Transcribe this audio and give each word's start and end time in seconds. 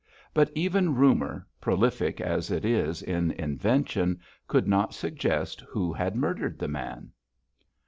But 0.33 0.49
even 0.55 0.95
rumour, 0.95 1.47
prolific 1.61 2.19
as 2.19 2.49
it 2.49 2.65
is 2.65 3.03
in 3.03 3.33
invention, 3.33 4.19
could 4.47 4.67
not 4.67 4.95
suggest 4.95 5.61
who 5.69 5.93
had 5.93 6.15
murdered 6.15 6.57
the 6.57 6.67
man. 6.67 7.11